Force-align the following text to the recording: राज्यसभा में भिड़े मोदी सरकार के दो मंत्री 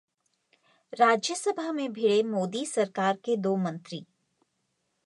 राज्यसभा 0.93 1.71
में 1.71 1.91
भिड़े 1.93 2.21
मोदी 2.23 2.65
सरकार 2.65 3.17
के 3.25 3.37
दो 3.37 3.55
मंत्री 3.55 4.05